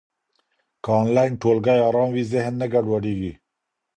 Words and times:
که 0.83 0.89
انلاین 1.01 1.33
ټولګی 1.41 1.79
ارام 1.87 2.09
وي، 2.13 2.23
ذهن 2.33 2.53
نه 2.61 2.67
ګډوډېږي. 2.73 3.31